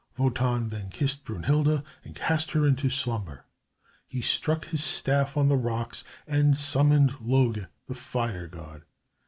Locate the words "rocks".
5.55-6.03